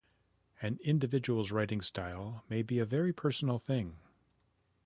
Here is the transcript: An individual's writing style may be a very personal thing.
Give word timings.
An 0.63 0.79
individual's 0.83 1.51
writing 1.51 1.79
style 1.79 2.43
may 2.49 2.63
be 2.63 2.79
a 2.79 2.85
very 2.85 3.13
personal 3.13 3.59
thing. 3.59 3.99